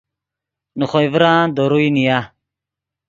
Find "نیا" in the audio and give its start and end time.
1.95-2.17